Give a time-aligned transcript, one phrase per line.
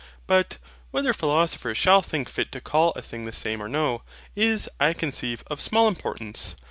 [0.25, 0.57] But
[0.89, 4.01] whether philosophers shall think fit to CALL a thing the SAME or no,
[4.33, 6.55] is, I conceive, of small importance.